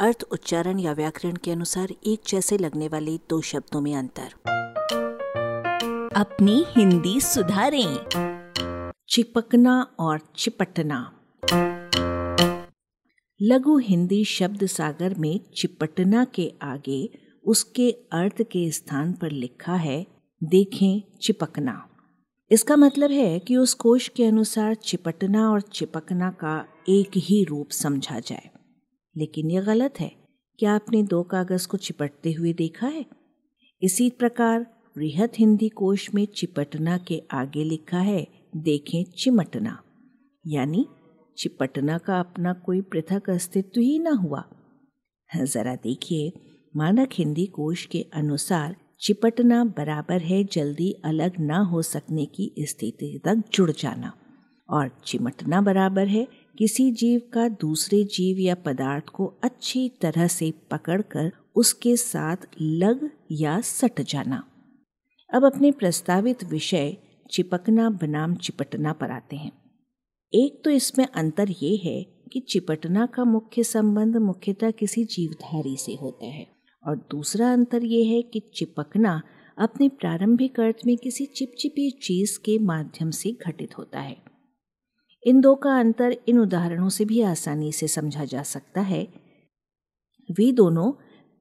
[0.00, 4.32] अर्थ, उच्चारण या व्याकरण के अनुसार एक जैसे लगने वाले दो शब्दों में अंतर।
[6.16, 7.96] अपनी हिंदी सुधारें।
[9.08, 11.12] चिपकना और चिपटना।
[13.42, 20.06] लघु हिंदी शब्द सागर में चिपटना के आगे उसके अर्थ के स्थान पर लिखा है,
[20.44, 21.88] देखें चिपकना।
[22.50, 27.70] इसका मतलब है कि उस कोश के अनुसार चिपटना और चिपकना का एक ही रूप
[27.70, 28.59] समझा जाए।
[29.16, 30.12] लेकिन यह गलत है।
[30.58, 33.06] क्या आपने दो कागज़ को चिपटते हुए देखा है?
[33.82, 34.62] इसी प्रकार
[34.98, 39.82] बृहत हिंदी कोश में चिपटना के आगे लिखा है, देखें चिमटना।
[40.46, 40.86] यानी
[41.38, 44.44] चिपटना का अपना कोई पृथक अस्तित्व ही ना हुआ।
[45.36, 46.32] जरा देखिए,
[46.76, 53.20] मानक हिंदी कोश के अनुसार चिपटना बराबर है जल्दी अलग ना हो सकने की स्थिति
[53.24, 54.12] तक जुड़ जाना।
[54.70, 56.28] और चिमटना बराबर है
[56.58, 63.10] किसी जीव का दूसरे जीव या पदार्थ को अच्छी तरह से पकड़कर उसके साथ लग
[63.32, 64.42] या सट जाना।
[65.34, 66.96] अब अपने प्रस्तावित विषय
[67.30, 69.52] चिपकना बनाम चिपटना पर आते हैं।
[70.32, 75.94] एक तो इसमें अंतर ये है कि चिपटना का मुख्य संबंध मुख्यतः किसी जीवधारी से
[75.94, 76.46] होता है
[76.86, 79.22] और दूसरा अंतर यह है कि चिपकना
[79.58, 84.29] अपने प्रारंभिक अर्थ में किसी चिपचिपी चीज़ के माध्यम से घटित होता है।
[85.24, 89.08] इन दो का अंतर इन उदाहरणों से भी आसानी से समझा जा सकता है।
[90.30, 90.92] वे दोनों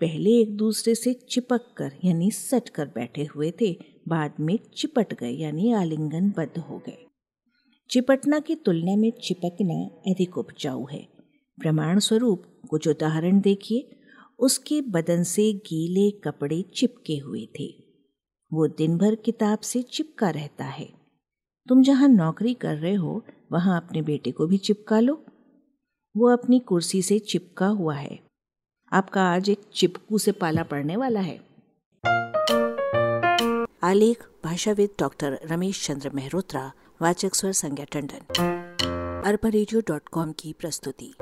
[0.00, 5.14] पहले एक दूसरे से चिपक कर, यानी सट कर बैठे हुए थे, बाद में चिपट
[5.14, 7.06] गए, यानी आलिंगन बद्ध हो गए।
[7.90, 11.08] चिपटना की तुलना में चिपकना अधिक उपजाऊ है।
[11.58, 13.94] प्रमाण स्वरूप कुछ उदाहरण देखिए।
[14.38, 17.66] उसके बदन से गीले कपड़े चिपके हुए थे।
[18.52, 20.88] वो दिन भर किताब से चिपका रहता है।
[21.68, 25.24] तुम जहाँ नौकरी कर रहे हो वहाँ अपने बेटे को भी चिपका लो।
[26.16, 28.20] वो अपनी कुर्सी से चिपका हुआ है।
[28.92, 31.48] आपका आज एक चिपकू से पाला पड़ने वाला है।
[33.82, 36.72] आलेख, भाषाविद डॉक्टर रमेश चंद्र मेहरोत्रा,
[37.02, 38.20] वाचक स्वर संज्ञा टंडन।
[39.24, 41.14] अरबा की प्रस्तुति।